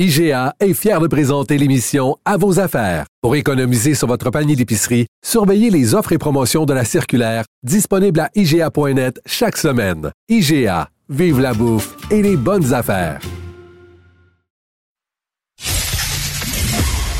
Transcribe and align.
IGA 0.00 0.54
est 0.58 0.74
fier 0.74 1.00
de 1.00 1.06
présenter 1.06 1.56
l'émission 1.56 2.16
À 2.24 2.36
vos 2.36 2.58
affaires. 2.58 3.06
Pour 3.22 3.36
économiser 3.36 3.94
sur 3.94 4.08
votre 4.08 4.28
panier 4.30 4.56
d'épicerie, 4.56 5.06
surveillez 5.24 5.70
les 5.70 5.94
offres 5.94 6.10
et 6.10 6.18
promotions 6.18 6.64
de 6.64 6.74
la 6.74 6.84
circulaire 6.84 7.44
disponible 7.62 8.18
à 8.18 8.28
IGA.net 8.34 9.20
chaque 9.24 9.56
semaine. 9.56 10.10
IGA, 10.28 10.88
vive 11.08 11.38
la 11.38 11.54
bouffe 11.54 11.94
et 12.10 12.22
les 12.22 12.36
bonnes 12.36 12.74
affaires. 12.74 13.20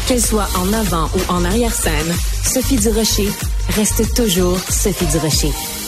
Qu'elle 0.09 0.21
soit 0.21 0.49
en 0.59 0.73
avant 0.73 1.07
ou 1.15 1.33
en 1.33 1.45
arrière-scène, 1.45 2.13
Sophie 2.43 2.81
Durocher 2.81 3.29
reste 3.69 4.17
toujours 4.17 4.59
Sophie 4.59 5.07
Durocher. 5.07 5.84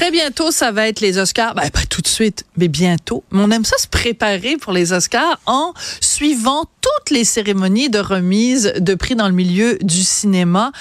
Très 0.00 0.10
bientôt, 0.10 0.50
ça 0.50 0.72
va 0.72 0.88
être 0.88 1.00
les 1.00 1.18
Oscars. 1.18 1.54
Ben, 1.54 1.68
pas 1.68 1.84
tout 1.90 2.00
de 2.00 2.08
suite, 2.08 2.46
mais 2.56 2.68
bientôt. 2.68 3.22
Mais 3.30 3.42
on 3.42 3.50
aime 3.50 3.66
ça 3.66 3.76
se 3.76 3.86
préparer 3.86 4.56
pour 4.56 4.72
les 4.72 4.94
Oscars 4.94 5.38
en 5.44 5.74
suivant 6.00 6.64
toutes 6.80 7.10
les 7.10 7.22
cérémonies 7.22 7.90
de 7.90 7.98
remise 7.98 8.72
de 8.78 8.94
prix 8.94 9.14
dans 9.14 9.28
le 9.28 9.34
milieu 9.34 9.76
du 9.82 10.02
cinéma 10.02 10.72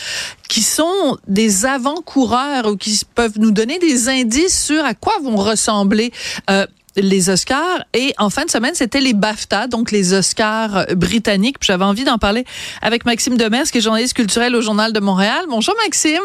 qui 0.47 0.61
sont 0.61 1.17
des 1.27 1.65
avant-coureurs 1.65 2.67
ou 2.67 2.77
qui 2.77 3.01
peuvent 3.13 3.37
nous 3.39 3.51
donner 3.51 3.77
des 3.77 4.07
indices 4.07 4.57
sur 4.57 4.85
à 4.85 4.93
quoi 4.93 5.15
vont 5.21 5.35
ressembler 5.35 6.13
euh, 6.49 6.65
les 6.95 7.29
Oscars 7.29 7.83
et 7.93 8.13
en 8.19 8.29
fin 8.29 8.45
de 8.45 8.49
semaine, 8.49 8.73
c'était 8.73 9.01
les 9.01 9.13
BAFTA, 9.13 9.67
donc 9.67 9.91
les 9.91 10.13
Oscars 10.13 10.85
britanniques. 10.95 11.57
J'avais 11.59 11.83
envie 11.83 12.05
d'en 12.05 12.19
parler 12.19 12.45
avec 12.81 13.03
Maxime 13.03 13.35
Demers, 13.35 13.69
qui 13.69 13.79
est 13.79 13.81
journaliste 13.81 14.13
culturel 14.13 14.55
au 14.55 14.61
Journal 14.61 14.93
de 14.93 14.99
Montréal. 15.01 15.43
Bonjour 15.49 15.75
Maxime. 15.83 16.23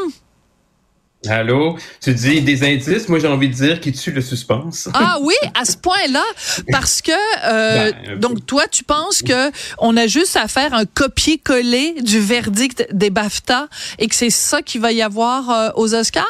Allô, 1.29 1.77
tu 2.01 2.13
dis 2.13 2.43
des 2.43 2.65
indices, 2.65 3.09
moi 3.09 3.19
j'ai 3.19 3.29
envie 3.29 3.49
de 3.49 3.55
dire 3.55 3.81
qui 3.81 3.93
tue 3.93 4.11
le 4.11 4.21
suspense. 4.21 4.89
Ah 4.95 5.19
oui, 5.23 5.35
à 5.55 5.65
ce 5.65 5.77
point-là, 5.77 6.25
parce 6.71 7.01
que 7.03 7.13
euh, 7.13 7.93
ben, 7.93 8.19
donc 8.19 8.45
toi 8.47 8.67
tu 8.71 8.85
penses 8.85 9.23
que 9.23 9.51
on 9.79 9.97
a 9.97 10.07
juste 10.07 10.37
à 10.37 10.49
faire 10.49 10.75
un 10.75 10.85
copier-coller 10.85 12.03
du 12.03 12.21
verdict 12.21 12.87
des 12.93 13.11
BAFTA 13.11 13.69
et 13.99 14.09
que 14.09 14.15
c'est 14.15 14.31
ça 14.31 14.63
qu'il 14.63 14.81
va 14.81 14.93
y 14.93 15.03
avoir 15.03 15.51
euh, 15.51 15.69
aux 15.77 15.95
Oscars? 15.95 16.25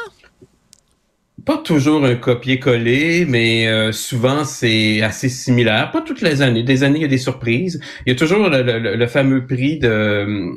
Pas 1.45 1.59
toujours 1.59 2.05
un 2.07 2.15
copier-coller, 2.15 3.27
mais 3.29 3.69
euh, 3.69 3.93
souvent 3.93 4.45
c'est 4.45 5.03
assez 5.03 5.29
similaire. 5.29 5.91
Pas 5.91 6.01
toutes 6.01 6.23
les 6.23 6.41
années. 6.41 6.63
Des 6.63 6.85
années, 6.85 7.01
il 7.01 7.03
y 7.03 7.05
a 7.05 7.09
des 7.09 7.19
surprises. 7.19 7.81
Il 8.07 8.13
y 8.13 8.17
a 8.17 8.19
toujours 8.19 8.49
le, 8.49 8.97
le 8.97 9.07
fameux 9.07 9.47
prix 9.47 9.79
de 9.79 10.57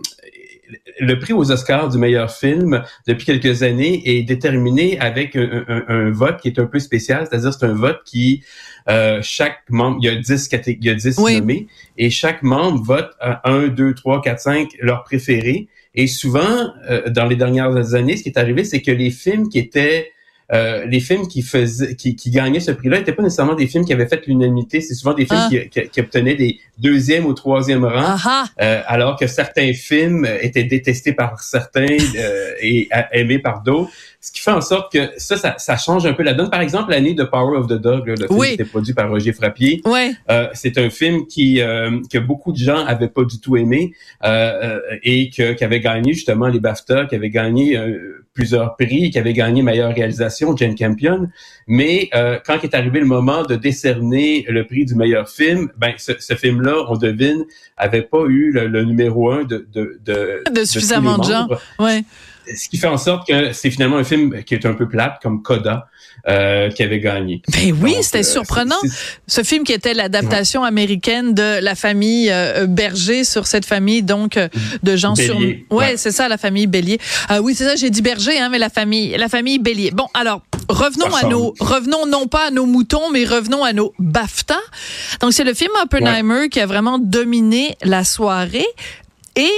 le 0.99 1.19
prix 1.19 1.33
aux 1.33 1.51
Oscars 1.51 1.89
du 1.89 1.97
meilleur 1.97 2.31
film 2.31 2.83
depuis 3.07 3.25
quelques 3.25 3.63
années 3.63 4.01
est 4.05 4.23
déterminé 4.23 4.99
avec 4.99 5.35
un, 5.35 6.11
vote 6.11 6.39
qui 6.41 6.47
est 6.47 6.59
un 6.59 6.65
peu 6.65 6.79
spécial, 6.79 7.27
c'est-à-dire 7.29 7.53
c'est 7.53 7.65
un 7.65 7.73
vote 7.73 8.01
qui 8.05 8.43
euh, 8.89 9.19
chaque 9.21 9.63
membre, 9.69 9.97
il 10.01 10.05
y 10.05 10.09
a 10.09 10.15
10 10.15 10.49
il 10.67 10.85
y 10.85 10.89
a 10.89 10.95
10 10.95 11.19
nommés 11.19 11.67
et 11.97 12.09
chaque 12.09 12.41
membre 12.43 12.83
vote 12.83 13.11
à 13.19 13.49
1 13.49 13.67
2 13.67 13.93
3 13.93 14.21
4 14.21 14.39
5 14.39 14.69
leur 14.79 15.03
préféré 15.03 15.67
et 15.93 16.07
souvent 16.07 16.73
euh, 16.89 17.09
dans 17.09 17.25
les 17.25 17.35
dernières 17.35 17.93
années 17.95 18.15
ce 18.15 18.23
qui 18.23 18.29
est 18.29 18.39
arrivé 18.39 18.63
c'est 18.63 18.81
que 18.81 18.91
les 18.91 19.11
films 19.11 19.49
qui 19.49 19.59
étaient 19.59 20.11
euh, 20.53 20.85
les 20.85 21.01
films 21.01 21.27
qui 21.27 21.41
faisaient, 21.41 21.95
qui, 21.95 22.15
qui 22.15 22.31
gagnaient 22.31 22.61
ce 22.61 22.71
prix-là 22.71 22.99
n'étaient 22.99 23.11
pas 23.11 23.23
nécessairement 23.23 23.55
des 23.55 23.67
films 23.67 23.83
qui 23.83 23.91
avaient 23.91 24.07
fait 24.07 24.25
l'unanimité. 24.27 24.79
C'est 24.79 24.93
souvent 24.93 25.13
des 25.13 25.25
films 25.25 25.39
ah. 25.41 25.49
qui, 25.49 25.89
qui, 25.89 25.99
obtenaient 25.99 26.35
des 26.35 26.59
deuxième 26.77 27.25
ou 27.25 27.33
troisième 27.33 27.83
rang, 27.83 28.15
euh, 28.61 28.81
alors 28.85 29.17
que 29.17 29.27
certains 29.27 29.73
films 29.73 30.25
étaient 30.41 30.63
détestés 30.63 31.13
par 31.13 31.41
certains 31.41 31.97
euh, 32.15 32.51
et 32.61 32.87
aimés 33.11 33.39
par 33.39 33.61
d'autres. 33.61 33.91
Ce 34.28 34.31
qui 34.33 34.42
fait 34.42 34.52
en 34.52 34.59
sorte 34.59 34.92
que 34.92 35.11
ça, 35.16 35.38
ça, 35.38 35.56
ça, 35.58 35.78
change 35.78 36.06
un 36.06 36.11
peu 36.11 36.22
la 36.22 36.33
donne. 36.33 36.50
Par 36.50 36.59
exemple, 36.59 36.92
l'année 36.92 37.14
de 37.14 37.23
Power 37.23 37.58
of 37.58 37.67
the 37.67 37.80
Dog, 37.80 38.08
le 38.08 38.28
film 38.28 38.42
qui 38.42 38.53
était 38.56 38.66
produit 38.66 38.94
par 38.94 39.09
Roger 39.09 39.31
Frappier, 39.31 39.81
euh, 40.30 40.50
c'est 40.52 40.78
un 40.78 40.89
film 40.89 41.28
qui 41.28 41.61
euh, 41.61 42.02
que 42.11 42.17
beaucoup 42.17 42.52
de 42.52 42.58
gens 42.58 42.86
avaient 42.86 43.08
pas 43.08 43.23
du 43.23 43.39
tout 43.39 43.55
aimé 43.55 43.94
euh, 44.25 44.81
et 45.02 45.30
que, 45.30 45.53
qui 45.53 45.64
avait 45.64 45.80
gagné 45.80 46.11
justement 46.11 46.48
les 46.48 46.59
BAFTA, 46.59 47.05
qui 47.05 47.16
avait 47.16 47.30
gagné 47.30 47.81
plusieurs 48.33 48.75
prix, 48.75 49.11
qui 49.11 49.17
avait 49.17 49.31
gagné 49.31 49.61
meilleure 49.61 49.95
réalisation, 49.95 50.58
Jane 50.58 50.76
Campion. 50.76 51.30
Mais 51.66 52.10
quand 52.45 52.61
est 52.64 52.76
arrivé 52.76 52.99
le 52.99 53.05
moment 53.05 53.43
de 53.43 53.55
décerner 53.55 54.45
le 54.49 54.67
prix 54.67 54.83
du 54.83 54.95
meilleur 54.95 55.30
film, 55.30 55.70
ben 55.77 55.93
ce, 55.95 56.11
ce 56.20 56.33
film-là, 56.33 56.83
on 56.89 56.98
devine, 56.98 57.45
avait 57.77 58.02
pas 58.02 58.26
eu 58.27 58.52
le, 58.52 58.83
numéro 58.83 59.32
un 59.32 59.45
de 59.45 59.66
de, 59.73 60.02
de, 60.04 60.43
de 60.54 60.66
suffisamment 60.66 61.17
de, 61.17 61.23
gens. 61.23 61.48
Ouais 61.80 62.04
ce 62.55 62.69
qui 62.69 62.77
fait 62.77 62.87
en 62.87 62.97
sorte 62.97 63.27
que 63.27 63.53
c'est 63.53 63.71
finalement 63.71 63.97
un 63.97 64.03
film 64.03 64.43
qui 64.43 64.53
est 64.53 64.65
un 64.65 64.73
peu 64.73 64.87
plate, 64.87 65.19
comme 65.21 65.41
Coda, 65.41 65.87
euh, 66.27 66.69
qui 66.69 66.83
avait 66.83 66.99
gagné. 66.99 67.41
Ben 67.53 67.75
oui, 67.81 67.95
c'était 68.02 68.19
euh, 68.19 68.23
surprenant. 68.23 68.75
Ce 69.27 69.43
film 69.43 69.63
qui 69.63 69.73
était 69.73 69.93
l'adaptation 69.93 70.63
américaine 70.63 71.33
de 71.33 71.59
la 71.61 71.75
famille 71.75 72.30
euh, 72.31 72.65
Berger 72.67 73.23
sur 73.23 73.47
cette 73.47 73.65
famille 73.65 74.03
donc 74.03 74.37
de 74.83 74.95
gens 74.95 75.15
sur. 75.15 75.37
Ouais, 75.37 75.65
ouais. 75.71 75.97
c'est 75.97 76.11
ça, 76.11 76.27
la 76.27 76.37
famille 76.37 76.67
Bélier. 76.67 76.99
Ah 77.30 77.41
oui, 77.41 77.55
c'est 77.55 77.65
ça, 77.65 77.75
j'ai 77.75 77.89
dit 77.89 78.02
Berger, 78.02 78.37
hein, 78.39 78.49
mais 78.49 78.59
la 78.59 78.69
famille, 78.69 79.15
la 79.17 79.30
famille 79.30 79.59
Bélier. 79.59 79.91
Bon, 79.91 80.07
alors 80.13 80.41
revenons 80.69 81.13
à 81.15 81.27
nos, 81.27 81.53
revenons 81.59 82.05
non 82.05 82.27
pas 82.27 82.47
à 82.47 82.52
nos 82.52 82.65
moutons, 82.65 83.09
mais 83.11 83.23
revenons 83.23 83.63
à 83.63 83.73
nos 83.73 83.93
BAFTA. 83.99 84.59
Donc 85.21 85.33
c'est 85.33 85.43
le 85.43 85.53
film 85.53 85.71
Oppenheimer 85.81 86.49
qui 86.49 86.59
a 86.59 86.65
vraiment 86.65 86.99
dominé 86.99 87.77
la 87.83 88.03
soirée 88.03 88.67
et 89.36 89.52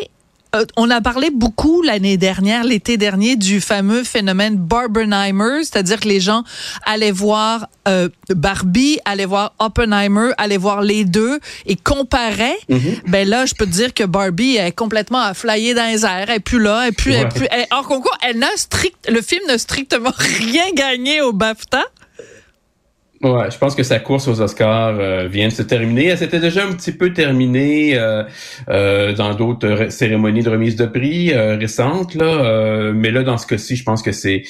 euh, 0.55 0.65
on 0.77 0.89
a 0.89 0.99
parlé 0.99 1.29
beaucoup 1.29 1.83
l'année 1.83 2.17
dernière, 2.17 2.63
l'été 2.63 2.97
dernier, 2.97 3.35
du 3.35 3.61
fameux 3.61 4.03
phénomène 4.03 4.55
Barbenheimer, 4.55 5.63
c'est-à-dire 5.63 5.99
que 5.99 6.07
les 6.07 6.19
gens 6.19 6.43
allaient 6.85 7.11
voir 7.11 7.67
euh, 7.87 8.09
Barbie, 8.29 8.99
allaient 9.05 9.25
voir 9.25 9.53
Oppenheimer, 9.59 10.31
allaient 10.37 10.57
voir 10.57 10.81
les 10.81 11.05
deux 11.05 11.39
et 11.67 11.75
comparaient. 11.75 12.57
Mm-hmm. 12.69 13.01
Ben 13.07 13.29
là, 13.29 13.45
je 13.45 13.53
peux 13.53 13.65
te 13.65 13.71
dire 13.71 13.93
que 13.93 14.03
Barbie 14.03 14.57
est 14.57 14.71
complètement 14.71 15.21
à 15.21 15.35
flyer 15.35 15.75
dans 15.75 15.91
les 15.91 16.03
airs, 16.03 16.29
elle 16.29 16.37
est 16.37 16.39
plus 16.39 16.59
là, 16.59 16.83
elle 16.83 16.89
est 16.89 16.91
plus, 16.93 17.13
elle, 17.13 17.29
plus 17.29 17.47
elle, 17.51 17.67
hors 17.69 17.87
concours, 17.87 18.17
elle 18.27 18.39
n'a 18.39 18.49
strict, 18.55 18.95
le 19.07 19.21
film 19.21 19.45
n'a 19.47 19.59
strictement 19.59 20.13
rien 20.17 20.71
gagné 20.73 21.21
au 21.21 21.31
BAFTA. 21.31 21.83
Ouais, 23.21 23.51
je 23.51 23.57
pense 23.57 23.75
que 23.75 23.83
sa 23.83 23.99
course 23.99 24.29
aux 24.29 24.39
Oscars 24.39 24.97
euh, 24.97 25.27
vient 25.27 25.49
de 25.49 25.53
se 25.53 25.61
terminer. 25.61 26.05
Elle 26.05 26.17
s'était 26.17 26.39
déjà 26.39 26.65
un 26.65 26.71
petit 26.71 26.93
peu 26.93 27.11
terminée 27.11 27.97
euh, 27.97 28.23
euh, 28.69 29.13
dans 29.13 29.33
d'autres 29.33 29.91
cérémonies 29.91 30.41
de 30.41 30.49
remise 30.49 30.77
de 30.77 30.85
prix 30.85 31.33
récentes, 31.33 32.15
là. 32.15 32.93
mais 32.93 33.11
là, 33.11 33.23
dans 33.23 33.37
ce 33.37 33.45
cas-ci, 33.45 33.75
je 33.75 33.83
pense 33.83 34.01
que 34.01 34.13
c'est 34.13 34.43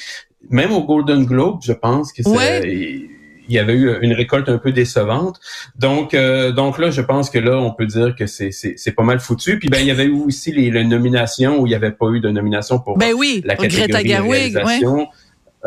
même 0.50 0.72
au 0.72 0.84
Golden 0.84 1.24
Globe, 1.24 1.58
je 1.64 1.72
pense 1.72 2.12
que 2.12 2.22
c'est. 2.22 3.06
Il 3.48 3.54
y 3.54 3.58
avait 3.58 3.74
eu 3.74 3.98
une 4.00 4.12
récolte 4.12 4.48
un 4.48 4.58
peu 4.58 4.70
décevante. 4.70 5.40
Donc, 5.76 6.14
donc 6.54 6.78
là, 6.78 6.92
je 6.92 7.00
pense 7.00 7.30
que 7.30 7.40
là, 7.40 7.58
on 7.58 7.72
peut 7.72 7.86
dire 7.86 8.14
que 8.14 8.26
c'est, 8.26 8.52
c'est, 8.52 8.92
pas 8.92 9.02
mal 9.02 9.18
foutu. 9.18 9.58
Puis 9.58 9.68
ben, 9.68 9.80
il 9.80 9.86
y 9.86 9.90
avait 9.90 10.04
eu 10.04 10.12
aussi 10.12 10.52
les, 10.52 10.84
nominations 10.84 11.58
où 11.58 11.66
il 11.66 11.70
n'y 11.70 11.74
avait 11.74 11.90
pas 11.90 12.10
eu 12.10 12.20
de 12.20 12.30
nomination 12.30 12.78
pour 12.78 12.96
ben 12.96 13.12
oui, 13.12 13.42
la 13.44 13.56
catégorie 13.56 13.88
de 13.88 14.22
réalisation. 14.22 15.08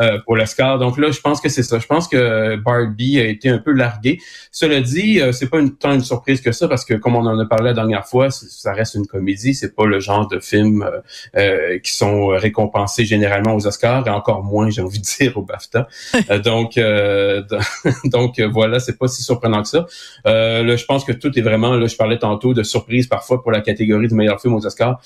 Euh, 0.00 0.18
pour 0.24 0.34
l'Oscar. 0.34 0.80
Donc 0.80 0.98
là, 0.98 1.12
je 1.12 1.20
pense 1.20 1.40
que 1.40 1.48
c'est 1.48 1.62
ça. 1.62 1.78
Je 1.78 1.86
pense 1.86 2.08
que 2.08 2.56
Barbie 2.56 3.20
a 3.20 3.26
été 3.26 3.48
un 3.48 3.58
peu 3.58 3.70
largué. 3.70 4.18
Cela 4.50 4.80
dit, 4.80 5.20
euh, 5.20 5.30
c'est 5.30 5.48
pas 5.48 5.60
une, 5.60 5.76
tant 5.76 5.92
une 5.92 6.02
surprise 6.02 6.40
que 6.40 6.50
ça 6.50 6.66
parce 6.66 6.84
que 6.84 6.94
comme 6.94 7.14
on 7.14 7.24
en 7.26 7.38
a 7.38 7.46
parlé 7.46 7.66
la 7.66 7.74
dernière 7.74 8.04
fois, 8.04 8.30
ça 8.30 8.72
reste 8.72 8.96
une 8.96 9.06
comédie. 9.06 9.54
C'est 9.54 9.76
pas 9.76 9.86
le 9.86 10.00
genre 10.00 10.26
de 10.26 10.40
film 10.40 10.82
euh, 10.82 11.00
euh, 11.36 11.78
qui 11.78 11.92
sont 11.92 12.26
récompensés 12.26 13.04
généralement 13.04 13.54
aux 13.54 13.68
Oscars 13.68 14.04
et 14.08 14.10
encore 14.10 14.42
moins, 14.42 14.68
j'ai 14.68 14.82
envie 14.82 14.98
de 14.98 15.04
dire, 15.04 15.36
au 15.36 15.42
BAFTA. 15.42 15.86
donc, 16.44 16.74
donc 18.04 18.40
voilà, 18.40 18.80
c'est 18.80 18.98
pas 18.98 19.06
si 19.06 19.22
surprenant 19.22 19.62
que 19.62 19.68
ça. 19.68 19.86
là, 20.24 20.76
je 20.76 20.84
pense 20.86 21.04
que 21.04 21.12
tout 21.12 21.38
est 21.38 21.42
vraiment. 21.42 21.76
Là, 21.76 21.86
je 21.86 21.96
parlais 21.96 22.18
tantôt 22.18 22.52
de 22.52 22.64
surprise 22.64 23.06
parfois 23.06 23.42
pour 23.42 23.52
la 23.52 23.60
catégorie 23.60 24.08
du 24.08 24.14
meilleur 24.14 24.40
film 24.40 24.54
aux 24.54 24.66
Oscars. 24.66 25.00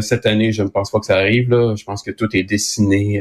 cette 0.00 0.26
année, 0.26 0.52
je 0.52 0.62
ne 0.62 0.68
pense 0.68 0.92
pas 0.92 1.00
que 1.00 1.06
ça 1.06 1.16
arrive. 1.16 1.50
Là. 1.50 1.74
Je 1.74 1.84
pense 1.84 2.04
que 2.04 2.12
tout 2.12 2.28
est 2.36 2.44
dessiné 2.44 3.20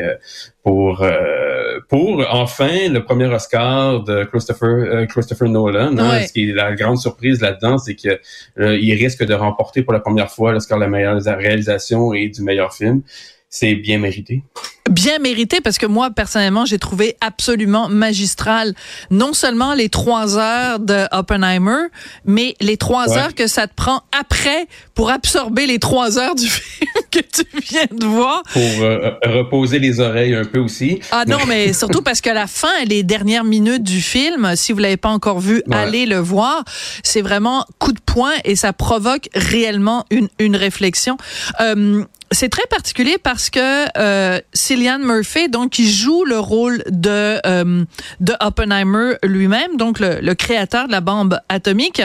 pour 0.63 1.06
euh, 1.07 1.79
pour 1.89 2.25
enfin 2.29 2.89
le 2.89 3.03
premier 3.03 3.25
Oscar 3.25 4.03
de 4.03 4.23
Christopher 4.25 4.67
euh, 4.67 5.05
Christopher 5.05 5.47
Nolan. 5.49 5.97
Hein, 5.97 6.25
ce 6.25 6.33
qui 6.33 6.49
est 6.49 6.53
la 6.53 6.73
grande 6.73 6.97
surprise 6.97 7.41
là-dedans, 7.41 7.77
c'est 7.77 7.95
que 7.95 8.19
euh, 8.59 8.77
il 8.77 8.93
risque 8.93 9.23
de 9.23 9.33
remporter 9.33 9.83
pour 9.83 9.93
la 9.93 9.99
première 9.99 10.31
fois 10.31 10.51
l'Oscar 10.51 10.77
de 10.77 10.83
la 10.83 10.89
meilleure 10.89 11.21
réalisation 11.23 12.13
et 12.13 12.29
du 12.29 12.41
meilleur 12.41 12.73
film. 12.73 13.01
C'est 13.49 13.75
bien 13.75 13.97
mérité 13.97 14.43
bien 14.89 15.19
mérité 15.19 15.61
parce 15.61 15.77
que 15.77 15.85
moi 15.85 16.09
personnellement 16.11 16.65
j'ai 16.65 16.79
trouvé 16.79 17.15
absolument 17.21 17.89
magistral 17.89 18.73
non 19.11 19.33
seulement 19.33 19.73
les 19.73 19.89
trois 19.89 20.37
heures 20.37 20.79
de 20.79 21.05
Oppenheimer 21.11 21.87
mais 22.25 22.55
les 22.61 22.77
trois 22.77 23.17
heures 23.17 23.35
que 23.35 23.47
ça 23.47 23.67
te 23.67 23.73
prend 23.73 24.03
après 24.17 24.67
pour 24.93 25.11
absorber 25.11 25.67
les 25.67 25.79
trois 25.79 26.17
heures 26.17 26.35
du 26.35 26.47
film 26.49 26.91
que 27.11 27.19
tu 27.19 27.43
viens 27.69 27.85
de 27.91 28.05
voir. 28.05 28.43
Pour 28.51 28.61
euh, 28.61 29.11
reposer 29.25 29.79
les 29.79 29.99
oreilles 29.99 30.35
un 30.35 30.45
peu 30.45 30.59
aussi. 30.59 30.99
Ah 31.11 31.23
non 31.27 31.37
mais 31.47 31.73
surtout 31.73 32.01
parce 32.01 32.21
que 32.21 32.29
la 32.29 32.47
fin 32.47 32.83
les 32.85 33.03
dernières 33.03 33.43
minutes 33.43 33.83
du 33.83 34.01
film 34.01 34.55
si 34.55 34.73
vous 34.73 34.79
l'avez 34.79 34.97
pas 34.97 35.09
encore 35.09 35.39
vu 35.39 35.63
allez 35.71 36.05
le 36.05 36.17
voir. 36.17 36.63
C'est 37.03 37.21
vraiment 37.21 37.65
coup 37.79 37.91
de 37.91 37.99
poing 37.99 38.33
et 38.43 38.55
ça 38.55 38.73
provoque 38.73 39.29
réellement 39.33 40.05
une 40.09 40.29
une 40.39 40.55
réflexion. 40.55 41.17
Euh, 41.61 42.03
c'est 42.31 42.49
très 42.49 42.65
particulier 42.69 43.17
parce 43.17 43.49
que 43.49 43.85
euh, 43.97 44.39
Cillian 44.53 44.99
Murphy, 44.99 45.49
donc, 45.49 45.71
qui 45.71 45.89
joue 45.91 46.25
le 46.25 46.39
rôle 46.39 46.83
de 46.89 47.39
euh, 47.45 47.85
de 48.19 48.33
Oppenheimer 48.39 49.15
lui-même, 49.23 49.77
donc 49.77 49.99
le, 49.99 50.19
le, 50.21 50.35
créateur 50.35 50.87
de 50.87 50.91
la 50.91 51.01
bombe 51.01 51.39
atomique, 51.49 52.01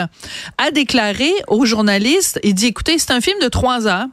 a 0.58 0.70
déclaré 0.70 1.32
aux 1.48 1.64
journalistes, 1.64 2.38
il 2.42 2.54
dit, 2.54 2.66
écoutez, 2.66 2.98
c'est 2.98 3.12
un 3.12 3.20
film 3.20 3.38
de 3.40 3.48
trois 3.48 3.86
heures 3.86 4.06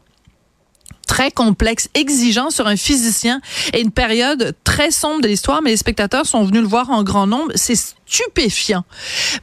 très 1.09 1.31
complexe, 1.31 1.89
exigeant 1.95 2.51
sur 2.51 2.67
un 2.67 2.77
physicien 2.77 3.41
et 3.73 3.81
une 3.81 3.89
période 3.89 4.56
très 4.63 4.91
sombre 4.91 5.21
de 5.21 5.27
l'histoire, 5.27 5.63
mais 5.63 5.71
les 5.71 5.77
spectateurs 5.77 6.27
sont 6.27 6.44
venus 6.44 6.61
le 6.61 6.67
voir 6.67 6.91
en 6.91 7.01
grand 7.01 7.25
nombre. 7.25 7.51
C'est 7.56 7.75
stupéfiant. 7.75 8.83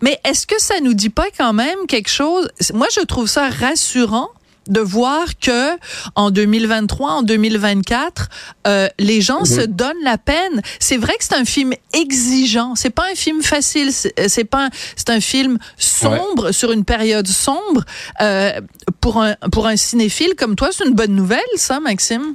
Mais 0.01 0.21
est-ce 0.25 0.47
que 0.47 0.61
ça 0.61 0.79
nous 0.81 0.95
dit 0.95 1.11
pas 1.11 1.27
quand 1.37 1.53
même 1.53 1.79
quelque 1.89 2.09
chose? 2.09 2.49
Moi, 2.73 2.87
je 2.95 3.01
trouve 3.01 3.27
ça 3.27 3.49
rassurant 3.51 4.29
de 4.69 4.81
voir 4.81 5.39
que 5.41 5.71
en 6.15 6.31
2023, 6.31 7.11
en 7.11 7.23
2024, 7.23 8.29
euh, 8.67 8.89
les 8.99 9.21
gens 9.21 9.45
se 9.45 9.61
mhm. 9.61 9.67
donnent 9.67 10.03
la 10.03 10.19
peine. 10.19 10.63
C'est 10.79 10.97
vrai 10.97 11.15
que 11.19 11.25
c'est 11.25 11.35
un 11.35 11.45
film 11.45 11.73
exigeant. 11.93 12.75
C'est 12.75 12.91
pas 12.91 13.07
un 13.11 13.15
film 13.15 13.43
facile. 13.43 13.93
C'est 13.93 14.15
euh, 14.19 14.45
pas. 14.45 14.69
C'est 14.97 15.11
un 15.11 15.21
film 15.21 15.59
sombre 15.77 16.53
sur 16.53 16.73
une 16.73 16.85
période 16.85 17.27
sombre. 17.27 17.85
Euh, 18.21 18.61
pour 19.01 19.23
un 19.23 19.35
pour 19.53 19.67
un 19.67 19.77
cinéphile 19.77 20.35
comme 20.37 20.57
toi, 20.57 20.71
c'est 20.73 20.85
une 20.85 20.95
bonne 20.95 21.15
nouvelle, 21.15 21.41
ça, 21.57 21.81
Maxime? 21.81 22.35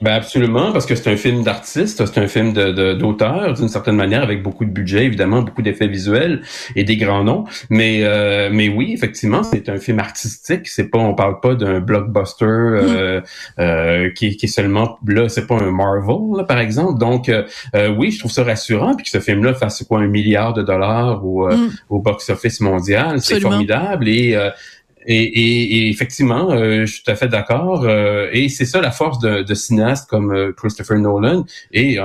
Ben 0.00 0.12
absolument, 0.12 0.70
parce 0.72 0.86
que 0.86 0.94
c'est 0.94 1.10
un 1.10 1.16
film 1.16 1.42
d'artiste, 1.42 2.06
c'est 2.06 2.20
un 2.20 2.28
film 2.28 2.52
de, 2.52 2.94
d'auteur 2.94 3.54
d'une 3.54 3.68
certaine 3.68 3.96
manière, 3.96 4.22
avec 4.22 4.44
beaucoup 4.44 4.64
de 4.64 4.70
budget, 4.70 5.04
évidemment, 5.04 5.42
beaucoup 5.42 5.62
d'effets 5.62 5.88
visuels 5.88 6.42
et 6.76 6.84
des 6.84 6.96
grands 6.96 7.24
noms. 7.24 7.44
Mais 7.68 8.04
euh, 8.04 8.48
mais 8.52 8.68
oui, 8.68 8.92
effectivement, 8.94 9.42
c'est 9.42 9.68
un 9.68 9.78
film 9.78 9.98
artistique. 9.98 10.68
C'est 10.68 10.88
pas, 10.88 10.98
on 10.98 11.14
parle 11.14 11.40
pas 11.40 11.56
d'un 11.56 11.80
blockbuster 11.80 12.44
euh, 12.44 13.20
euh, 13.58 14.10
qui, 14.10 14.36
qui, 14.36 14.46
est 14.46 14.48
seulement 14.48 14.98
là. 15.06 15.28
C'est 15.28 15.48
pas 15.48 15.56
un 15.56 15.72
Marvel, 15.72 16.46
par 16.46 16.60
exemple. 16.60 16.98
Donc 16.98 17.30
oui, 17.96 18.12
je 18.12 18.20
trouve 18.20 18.30
ça 18.30 18.44
rassurant. 18.44 18.94
Puis 18.94 19.04
que 19.04 19.10
ce 19.10 19.20
film-là 19.20 19.54
fasse 19.54 19.82
quoi 19.82 19.98
un 19.98 20.06
milliard 20.06 20.52
de 20.52 20.62
dollars 20.62 21.24
au, 21.24 21.48
mm. 21.48 21.70
au 21.88 21.98
box-office 21.98 22.60
mondial, 22.60 23.20
c'est 23.20 23.40
formidable 23.40 24.08
et 24.08 24.36
et, 25.06 25.22
et, 25.22 25.76
et, 25.76 25.88
effectivement, 25.88 26.50
euh, 26.50 26.86
je 26.86 26.92
suis 26.92 27.02
tout 27.02 27.10
à 27.10 27.14
fait 27.14 27.28
d'accord. 27.28 27.84
Euh, 27.84 28.28
et 28.32 28.48
c'est 28.48 28.64
ça 28.64 28.80
la 28.80 28.90
force 28.90 29.18
de, 29.18 29.42
de 29.42 29.54
cinéastes 29.54 30.08
comme 30.08 30.32
euh, 30.34 30.52
Christopher 30.56 30.98
Nolan 30.98 31.44
et, 31.72 31.98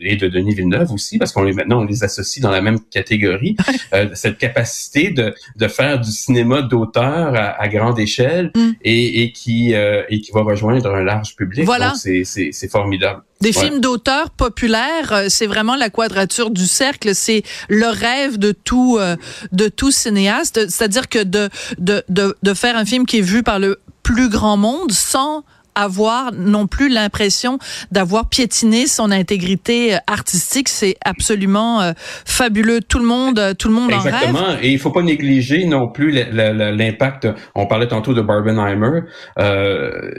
et 0.00 0.16
de 0.16 0.28
Denis 0.28 0.54
Villeneuve 0.54 0.92
aussi, 0.92 1.18
parce 1.18 1.32
qu'on 1.32 1.42
les 1.42 1.52
maintenant 1.52 1.80
on 1.80 1.84
les 1.84 2.04
associe 2.04 2.42
dans 2.42 2.50
la 2.50 2.60
même 2.60 2.80
catégorie. 2.80 3.56
cette 4.14 4.38
capacité 4.38 5.10
de, 5.10 5.34
de 5.56 5.68
faire 5.68 6.00
du 6.00 6.10
cinéma 6.10 6.62
d'auteur 6.62 7.34
à, 7.34 7.60
à, 7.60 7.68
grande 7.68 7.98
échelle 7.98 8.50
mm. 8.54 8.70
et, 8.82 9.22
et 9.22 9.32
qui 9.32 9.72
et 9.74 10.20
qui 10.20 10.30
va 10.32 10.42
rejoindre 10.42 10.94
un 10.94 11.02
large 11.02 11.36
public. 11.36 11.64
Voilà. 11.64 11.94
C'est 11.94 12.70
formidable. 12.70 13.22
Des 13.44 13.52
films 13.52 13.80
d'auteurs 13.80 14.30
populaires, 14.30 15.12
euh, 15.12 15.26
c'est 15.28 15.46
vraiment 15.46 15.76
la 15.76 15.90
quadrature 15.90 16.50
du 16.50 16.66
cercle. 16.66 17.14
C'est 17.14 17.42
le 17.68 17.88
rêve 17.88 18.38
de 18.38 18.52
tout 18.52 18.96
euh, 18.98 19.16
de 19.52 19.68
tout 19.68 19.90
cinéaste. 19.90 20.70
C'est-à-dire 20.70 21.10
que 21.10 21.22
de, 21.22 21.50
de, 21.78 22.02
de, 22.08 22.43
de 22.44 22.52
faire 22.52 22.76
un 22.76 22.84
film 22.84 23.06
qui 23.06 23.18
est 23.18 23.22
vu 23.22 23.42
par 23.42 23.58
le 23.58 23.80
plus 24.02 24.28
grand 24.28 24.58
monde 24.58 24.92
sans 24.92 25.44
avoir 25.74 26.32
non 26.32 26.66
plus 26.66 26.88
l'impression 26.88 27.58
d'avoir 27.90 28.28
piétiné 28.28 28.86
son 28.86 29.10
intégrité 29.10 29.94
euh, 29.94 29.98
artistique. 30.06 30.68
C'est 30.68 30.96
absolument 31.04 31.92
fabuleux. 32.24 32.80
Tout 32.80 32.98
le 32.98 33.06
monde, 33.06 33.54
tout 33.58 33.68
le 33.68 33.74
monde 33.74 33.90
Exactement. 33.92 34.38
en 34.38 34.46
rêve. 34.46 34.58
Et 34.62 34.70
il 34.70 34.78
faut 34.78 34.90
pas 34.90 35.02
négliger 35.02 35.64
non 35.66 35.88
plus 35.88 36.10
l'impact. 36.12 37.28
On 37.54 37.66
parlait 37.66 37.88
tantôt 37.88 38.14
de 38.14 38.22
Barbenheimer. 38.22 39.00
Euh, 39.38 40.10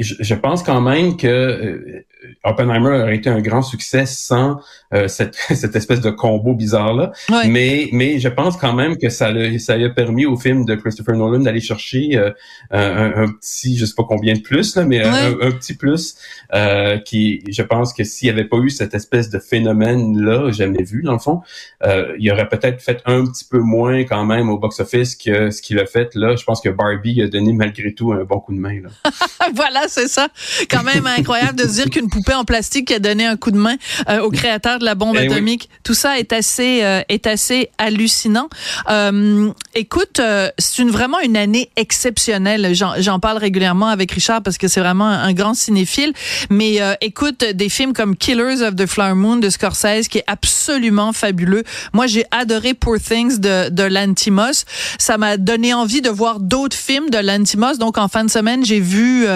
je, 0.00 0.14
je, 0.20 0.34
pense 0.34 0.62
quand 0.62 0.80
même 0.80 1.16
que 1.16 2.04
Oppenheimer 2.44 3.02
aurait 3.02 3.16
été 3.16 3.30
un 3.30 3.40
grand 3.40 3.62
succès 3.62 4.04
sans 4.06 4.60
euh, 4.94 5.08
cette, 5.08 5.34
cette 5.54 5.76
espèce 5.76 6.00
de 6.00 6.10
combo 6.10 6.54
bizarre 6.54 6.94
là. 6.94 7.12
Mais 7.46 7.88
mais 7.92 8.18
je 8.18 8.28
pense 8.28 8.56
quand 8.56 8.74
même 8.74 8.96
que 8.96 9.08
ça 9.08 9.28
a, 9.28 9.58
ça 9.58 9.74
a 9.74 9.88
permis 9.90 10.26
au 10.26 10.36
film 10.36 10.64
de 10.64 10.74
Christopher 10.74 11.16
Nolan 11.16 11.40
d'aller 11.40 11.60
chercher 11.60 12.16
euh, 12.16 12.30
un, 12.70 13.22
un, 13.22 13.28
petit 13.28 13.76
je 13.76 13.84
sais 13.84 13.94
pas 13.96 14.04
combien 14.08 14.34
de 14.34 14.40
plus 14.40 14.76
là, 14.76 14.84
mais 14.84 14.97
un, 15.04 15.50
petit 15.52 15.74
plus 15.74 16.16
euh, 16.54 16.98
qui 16.98 17.42
je 17.48 17.62
pense 17.62 17.92
que 17.92 18.04
s'il 18.04 18.26
n'y 18.26 18.38
avait 18.38 18.48
pas 18.48 18.58
eu 18.58 18.70
cette 18.70 18.94
espèce 18.94 19.30
de 19.30 19.38
phénomène 19.38 20.20
là 20.20 20.50
jamais 20.50 20.82
vu 20.82 21.02
dans 21.02 21.12
le 21.12 21.18
fond, 21.18 21.40
euh, 21.84 22.14
il 22.18 22.30
aurait 22.32 22.48
peut-être 22.48 22.82
fait 22.82 23.02
un 23.06 23.24
petit 23.26 23.44
peu 23.44 23.58
moins 23.58 24.04
quand 24.04 24.24
même 24.24 24.48
au 24.50 24.58
box 24.58 24.80
office 24.80 25.16
que 25.16 25.50
ce 25.50 25.62
qu'il 25.62 25.78
a 25.78 25.86
fait 25.86 26.14
là. 26.14 26.36
Je 26.36 26.44
pense 26.44 26.60
que 26.60 26.68
Barbie 26.68 27.22
a 27.22 27.28
donné 27.28 27.52
malgré 27.52 27.94
tout 27.94 28.12
un 28.12 28.24
bon 28.24 28.40
coup 28.40 28.54
de 28.54 28.60
main 28.60 28.80
là. 28.82 29.10
voilà 29.54 29.82
c'est 29.88 30.08
ça. 30.08 30.28
Quand 30.70 30.82
même 30.82 31.06
incroyable 31.06 31.58
de 31.58 31.64
se 31.64 31.74
dire 31.74 31.90
qu'une 31.90 32.08
poupée 32.08 32.34
en 32.34 32.44
plastique 32.44 32.90
a 32.90 32.98
donné 32.98 33.26
un 33.26 33.36
coup 33.36 33.50
de 33.50 33.58
main 33.58 33.76
euh, 34.08 34.20
au 34.20 34.30
créateur 34.30 34.78
de 34.78 34.84
la 34.84 34.94
bombe 34.94 35.16
eh 35.20 35.26
atomique. 35.26 35.68
Tout 35.84 35.94
ça 35.94 36.18
est 36.18 36.32
assez 36.32 36.82
euh, 36.82 37.02
est 37.08 37.26
assez 37.26 37.70
hallucinant. 37.78 38.48
Euh, 38.90 39.50
écoute, 39.74 40.20
c'est 40.58 40.82
une 40.82 40.90
vraiment 40.90 41.20
une 41.20 41.36
année 41.36 41.70
exceptionnelle. 41.76 42.74
J'en 42.74 43.18
parle 43.20 43.38
régulièrement 43.38 43.88
avec 43.88 44.12
Richard 44.12 44.42
parce 44.42 44.58
que 44.58 44.68
c'est 44.68 44.80
vraiment 44.88 45.08
un, 45.08 45.32
grand 45.32 45.54
cinéphile. 45.54 46.12
Mais 46.50 46.80
écoute, 47.00 47.44
des 47.54 47.68
films 47.68 47.92
comme 47.92 48.16
Killers 48.16 48.62
of 48.62 48.76
the 48.76 48.86
Flower 48.86 49.14
Moon 49.14 49.36
de 49.36 49.50
Scorsese 49.50 50.08
qui 50.08 50.18
est 50.18 50.24
absolument 50.26 51.12
fabuleux. 51.12 51.64
Moi, 51.92 52.06
j'ai 52.06 52.24
adoré 52.30 52.74
Poor 52.74 52.98
Things 52.98 53.38
de 53.38 53.68
de 53.68 53.82
Lantimos. 53.82 54.64
Ça 54.98 55.18
m'a 55.18 55.36
donné 55.36 55.74
envie 55.74 56.00
de 56.00 56.10
voir 56.10 56.40
d'autres 56.40 56.76
films 56.76 57.10
de 57.10 57.18
Lantimos. 57.18 57.78
Donc 57.78 57.98
en 57.98 58.08
fin 58.08 58.24
de 58.24 58.30
semaine, 58.30 58.64
j'ai 58.64 58.80
vu 58.80 59.26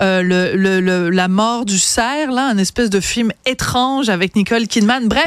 le, 0.00 0.56
le, 0.80 1.10
la 1.10 1.28
mort 1.28 1.64
du 1.64 1.78
cerf 1.78 2.30
là, 2.30 2.46
un 2.46 2.58
espèce 2.58 2.90
de 2.90 3.00
film 3.00 3.32
étrange 3.46 4.08
avec 4.08 4.36
Nicole 4.36 4.66
Kidman. 4.66 5.08
Bref, 5.08 5.26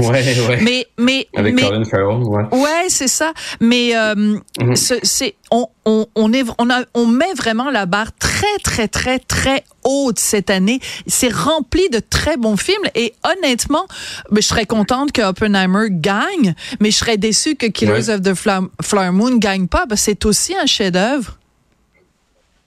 mais 0.62 0.88
mais 0.98 1.28
avec 1.36 1.56
Colin 1.56 1.84
Farrell, 1.86 2.24
ouais. 2.24 2.44
Ouais, 2.52 2.86
c'est 2.90 3.08
ça. 3.08 3.34
Mais 3.60 3.96
euh, 3.96 4.16
mhm. 4.16 4.76
c'est 4.76 5.36
on, 5.54 5.68
on, 5.86 6.08
on, 6.16 6.34
est, 6.34 6.44
on, 6.58 6.70
a, 6.72 6.84
on 6.96 7.06
met 7.06 7.34
vraiment 7.36 7.70
la 7.70 7.86
barre 7.86 8.12
très, 8.18 8.58
très, 8.64 8.88
très, 8.88 9.20
très 9.20 9.64
haute 9.84 10.18
cette 10.18 10.50
année. 10.50 10.80
C'est 11.06 11.32
rempli 11.32 11.88
de 11.90 12.00
très 12.00 12.38
bons 12.38 12.58
films 12.58 12.84
et 12.96 13.14
honnêtement, 13.24 13.86
ben, 14.32 14.42
je 14.42 14.48
serais 14.48 14.66
contente 14.66 15.12
que 15.12 15.22
Oppenheimer 15.22 15.88
gagne, 15.92 16.56
mais 16.80 16.90
je 16.90 16.98
serais 16.98 17.18
déçue 17.18 17.56
que 17.56 17.68
Killers 17.68 18.10
of 18.10 18.22
the 18.24 18.34
Flower 18.34 19.12
Moon 19.12 19.38
gagne 19.38 19.68
pas. 19.68 19.86
Ben, 19.86 19.96
c'est 19.96 20.26
aussi 20.26 20.56
un 20.56 20.66
chef-d'œuvre. 20.66 21.38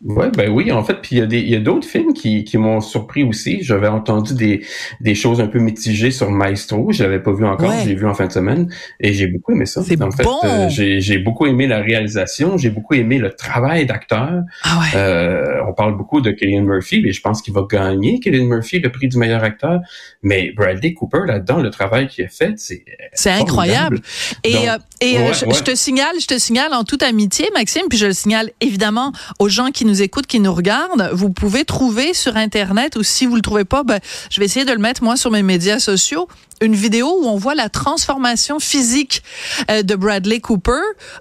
Ouais, 0.04 0.30
ben 0.30 0.50
oui, 0.50 0.70
en 0.72 0.84
fait, 0.84 1.00
puis 1.00 1.16
il 1.16 1.18
y 1.18 1.22
a 1.22 1.26
des, 1.26 1.38
il 1.38 1.48
y 1.48 1.56
a 1.56 1.60
d'autres 1.60 1.88
films 1.88 2.12
qui, 2.12 2.44
qui 2.44 2.58
m'ont 2.58 2.82
surpris 2.82 3.24
aussi. 3.24 3.62
J'avais 3.62 3.88
entendu 3.88 4.34
des, 4.34 4.62
des 5.00 5.14
choses 5.14 5.40
un 5.40 5.46
peu 5.46 5.58
mitigées 5.58 6.10
sur 6.10 6.30
Maestro. 6.30 6.92
Je 6.92 7.02
l'avais 7.02 7.18
pas 7.18 7.32
vu 7.32 7.46
encore, 7.46 7.72
j'ai 7.82 7.94
vu 7.94 8.06
en 8.06 8.12
fin 8.12 8.26
de 8.26 8.32
semaine 8.32 8.70
et 9.00 9.14
j'ai 9.14 9.26
beaucoup 9.26 9.52
aimé 9.52 9.64
ça. 9.64 9.82
C'est 9.82 10.00
en 10.02 10.10
fait, 10.10 10.26
euh, 10.44 10.68
j'ai, 10.68 11.00
j'ai 11.00 11.16
beaucoup 11.16 11.46
aimé 11.46 11.66
la 11.66 11.80
réalisation, 11.80 12.58
j'ai 12.58 12.68
beaucoup 12.68 12.92
aimé 12.92 13.16
le 13.16 13.32
travail 13.32 13.86
d'acteur. 13.86 14.42
Ah 14.64 14.80
ouais. 14.80 14.98
euh, 15.00 15.62
on 15.66 15.72
parle 15.72 15.96
beaucoup 15.96 16.20
de 16.20 16.30
Killian 16.30 16.62
Murphy, 16.62 17.00
mais 17.02 17.12
je 17.12 17.22
pense 17.22 17.40
qu'il 17.40 17.54
va 17.54 17.66
gagner 17.68 18.20
Killian 18.20 18.44
Murphy 18.44 18.80
le 18.80 18.92
prix 18.92 19.08
du 19.08 19.16
meilleur 19.16 19.42
acteur. 19.42 19.80
Mais 20.22 20.52
Bradley 20.54 20.92
Cooper 20.92 21.20
là-dedans, 21.26 21.62
le 21.62 21.70
travail 21.70 22.08
qu'il 22.08 22.26
a 22.26 22.28
fait, 22.28 22.52
c'est 22.56 22.84
c'est 23.14 23.30
incroyable. 23.30 24.00
Et 24.44 24.68
euh, 24.68 24.76
et 25.00 25.18
euh, 25.18 25.32
je, 25.32 25.44
je, 25.54 25.62
te 25.62 25.74
signale, 25.74 26.14
je 26.20 26.26
te 26.26 26.38
signale 26.38 26.72
en 26.72 26.84
toute 26.84 27.02
amitié, 27.02 27.48
Maxime, 27.54 27.82
puis 27.88 27.98
je 27.98 28.06
le 28.06 28.12
signale 28.12 28.50
évidemment 28.60 29.12
aux 29.38 29.48
gens 29.48 29.70
qui 29.70 29.85
nous 29.86 30.02
écoutent, 30.02 30.26
qui 30.26 30.40
nous 30.40 30.52
regardent, 30.52 31.10
vous 31.12 31.30
pouvez 31.30 31.64
trouver 31.64 32.14
sur 32.14 32.36
Internet, 32.36 32.96
ou 32.96 33.02
si 33.02 33.26
vous 33.26 33.36
le 33.36 33.42
trouvez 33.42 33.64
pas, 33.64 33.82
ben, 33.82 34.00
je 34.30 34.40
vais 34.40 34.46
essayer 34.46 34.64
de 34.64 34.72
le 34.72 34.78
mettre 34.78 35.02
moi 35.02 35.16
sur 35.16 35.30
mes 35.30 35.42
médias 35.42 35.78
sociaux, 35.78 36.28
une 36.60 36.74
vidéo 36.74 37.18
où 37.20 37.26
on 37.26 37.36
voit 37.36 37.54
la 37.54 37.68
transformation 37.68 38.58
physique 38.60 39.22
euh, 39.70 39.82
de 39.82 39.94
Bradley 39.94 40.40
Cooper. 40.40 40.72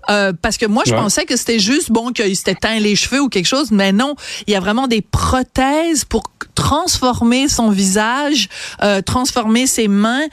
Euh, 0.09 0.33
parce 0.41 0.57
que 0.57 0.65
moi 0.65 0.83
je 0.85 0.93
pensais 0.93 1.25
que 1.25 1.35
c'était 1.35 1.59
juste 1.59 1.91
bon 1.91 2.11
qu'il 2.11 2.35
s'était 2.35 2.55
teint 2.55 2.79
les 2.79 2.95
cheveux 2.95 3.21
ou 3.21 3.29
quelque 3.29 3.47
chose 3.47 3.71
mais 3.71 3.91
non. 3.91 4.15
Il 4.47 4.53
y 4.53 4.55
a 4.55 4.59
vraiment 4.59 4.87
des 4.87 5.01
prothèses 5.01 6.05
pour 6.05 6.23
transformer 6.53 7.49
son 7.49 7.69
visage 7.69 8.47
euh, 8.81 9.01
transformer 9.01 9.67
ses 9.67 9.87
mains. 9.87 10.25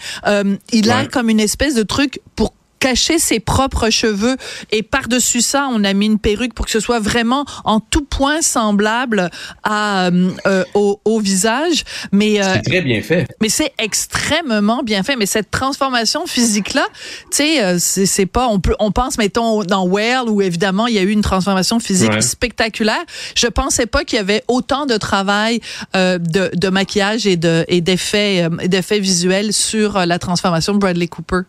Il 0.73 0.91
a 0.91 1.07
comme 1.07 1.29
une 1.29 1.41
espèce 1.41 1.75
de 1.75 1.83
truc 1.83 2.21
pour 2.37 2.55
cacher 2.83 3.21
ses 3.21 3.39
propres 3.39 3.91
cheveux 3.91 4.37
et 4.73 4.83
par-dessus 4.83 5.41
ça, 5.41 5.69
on 5.71 5.85
a 5.85 5.93
mis 5.93 6.07
une 6.07 6.19
perruque 6.19 6.53
pour 6.53 6.65
que 6.67 6.73
ce 6.73 6.81
soit 6.81 6.99
vraiment 6.99 7.45
en 7.65 7.79
tout 7.79 8.05
point 8.05 8.43
semblable 8.43 9.31
à 9.62 10.07
euh, 10.07 10.31
euh 10.49 10.65
au, 10.75 11.01
au, 11.05 11.21
visage. 11.21 11.85
Mais 12.11 12.43
euh, 12.43 12.55
c'est 12.55 12.62
très 12.62 12.81
bien 12.81 13.01
fait. 13.01 13.29
Mais 13.41 13.49
c'est 13.49 13.73
extrêmement 13.79 14.83
bien 14.83 15.05
fait. 15.05 15.15
Mais 15.15 15.27
cette 15.27 15.53
transformation 15.53 16.27
physique 16.27 16.75
là, 16.75 16.85
tu 17.31 17.37
sais, 17.37 17.62
euh, 17.62 17.77
c'est 17.79 18.27
pas 18.27 18.49
on 18.49 18.59
peut 18.59 18.75
on 18.81 18.91
pense 18.91 19.17
mettons 19.17 19.62
dans 19.62 19.87
Whale 19.87 20.29
où 20.29 20.43
évidemment 20.43 20.89
il 20.89 20.95
y 20.95 20.99
a 20.99 21.03
eu 21.03 21.11
une 21.11 21.23
transformation 21.23 21.79
physique 21.79 22.21
spectaculaire. 22.21 23.05
Je 23.37 23.47
pensais 23.47 23.87
pas 23.87 24.03
qu'il 24.03 24.17
y 24.17 24.21
avait 24.21 24.43
autant 24.49 24.87
de 24.87 24.97
travail 24.97 25.61
euh, 25.95 26.19
de, 26.19 26.51
de 26.53 26.69
maquillage 26.69 27.29
et 27.29 27.37
de 27.37 27.65
et 27.69 27.81
d'effets 27.81 28.49
d'effets 28.67 28.99
visuels 28.99 29.53
sur 29.53 30.05
la 30.05 30.19
transformation 30.19 30.73
de 30.73 30.79
Bradley 30.79 31.07
Cooper. 31.07 31.43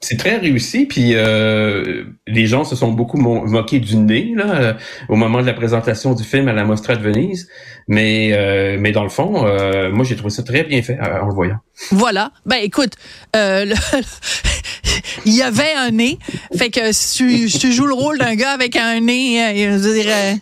C'est 0.00 0.18
très 0.18 0.36
réussi, 0.36 0.86
puis 0.86 1.12
euh, 1.14 2.04
les 2.26 2.46
gens 2.46 2.64
se 2.64 2.76
sont 2.76 2.92
beaucoup 2.92 3.16
moqués 3.16 3.80
du 3.80 3.96
nez 3.96 4.32
là, 4.36 4.54
euh, 4.54 4.74
au 5.08 5.16
moment 5.16 5.40
de 5.40 5.46
la 5.46 5.54
présentation 5.54 6.14
du 6.14 6.22
film 6.22 6.48
à 6.48 6.52
la 6.52 6.64
Mostra 6.64 6.96
de 6.96 7.02
Venise, 7.02 7.48
mais 7.88 8.30
euh, 8.32 8.76
mais 8.78 8.92
dans 8.92 9.02
le 9.02 9.08
fond, 9.08 9.46
moi 9.92 10.04
j'ai 10.04 10.16
trouvé 10.16 10.30
ça 10.30 10.42
très 10.42 10.64
bien 10.64 10.82
fait 10.82 10.98
en 11.00 11.26
le 11.26 11.34
voyant. 11.34 11.58
Voilà. 11.90 12.32
Ben 12.44 12.58
écoute, 12.62 12.92
il 13.34 15.34
y 15.34 15.42
avait 15.42 15.72
un 15.76 15.90
nez, 15.90 16.18
fait 16.56 16.70
que 16.70 16.92
si 16.92 17.48
tu, 17.48 17.72
joues 17.72 17.86
le 17.86 17.94
rôle 17.94 18.18
d'un 18.18 18.34
gars 18.34 18.52
avec 18.52 18.76
un 18.76 19.00
nez, 19.00 19.78
je 19.78 19.92
dirais. 19.92 20.36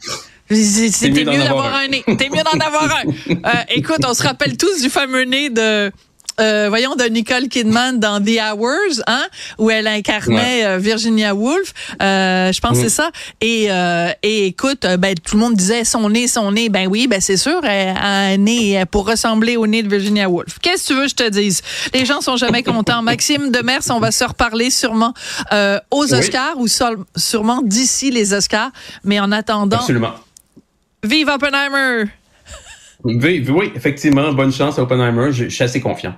C'était 0.51 1.25
mieux 1.25 1.43
d'avoir 1.43 1.75
un. 1.75 1.89
nez. 1.89 2.05
T'es 2.19 2.29
mieux 2.29 2.43
d'en 2.43 2.59
avoir 2.59 2.85
un. 2.85 3.65
écoute, 3.71 4.01
on 4.07 4.15
se 4.15 4.23
rappelle 4.23 4.57
tous 4.57 4.83
du 4.83 4.91
fameux 4.91 5.25
nez 5.25 5.49
de 5.49 5.91
euh, 6.41 6.67
voyons, 6.69 6.95
de 6.97 7.05
Nicole 7.05 7.49
Kidman 7.49 8.01
dans 8.01 8.23
The 8.23 8.39
Hours, 8.41 9.03
hein, 9.07 9.25
où 9.59 9.71
elle 9.71 9.87
incarnait 9.87 10.65
euh, 10.65 10.79
Virginia 10.79 11.35
Woolf. 11.35 11.73
Euh, 12.03 12.53
je 12.53 12.61
pense 12.61 12.79
que 12.79 12.85
c'est 12.85 12.89
ça. 12.89 13.11
Et, 13.41 13.69
et 14.23 14.47
écoute, 14.47 14.87
ben, 14.99 15.15
tout 15.15 15.37
le 15.37 15.41
monde 15.41 15.55
disait 15.55 15.85
son 15.85 16.09
nez, 16.11 16.29
son 16.29 16.53
nez. 16.53 16.69
Ben 16.69 16.89
oui, 16.89 17.07
ben 17.07 17.21
c'est 17.21 17.37
sûr, 17.37 17.65
elle 17.65 17.97
a 17.97 18.33
un 18.33 18.37
nez 18.37 18.85
pour 18.91 19.07
ressembler 19.07 19.57
au 19.57 19.67
nez 19.67 19.83
de 19.83 19.89
Virginia 19.89 20.29
Woolf. 20.29 20.59
Qu'est-ce 20.61 20.89
que 20.89 20.89
tu 20.89 20.95
veux 20.95 21.05
que 21.05 21.11
je 21.11 21.15
te 21.15 21.29
dise? 21.29 21.63
Les 21.93 22.05
gens 22.05 22.21
sont 22.21 22.37
jamais 22.37 22.63
contents. 22.63 23.03
Maxime 23.15 23.51
Demers, 23.51 23.83
on 23.91 24.01
va 24.01 24.11
se 24.11 24.25
reparler 24.25 24.71
sûrement 24.71 25.15
aux 25.91 26.15
Oscars 26.15 26.59
ou 26.59 26.67
sûrement 26.69 27.63
d'ici 27.63 28.11
les 28.11 28.33
Oscars. 28.33 28.71
Mais 29.05 29.21
en 29.21 29.33
attendant... 29.33 29.79
Absolument. 29.79 30.15
Vive 31.03 31.29
Oppenheimer! 31.29 32.11
Oui, 33.05 33.45
oui, 33.49 33.73
effectivement, 33.75 34.33
bonne 34.33 34.53
chance 34.53 34.79
à 34.79 34.83
Oppenheimer. 34.83 35.31
Je, 35.31 35.45
je 35.45 35.49
suis 35.55 35.65
assez 35.65 35.81
confiant. 35.81 36.15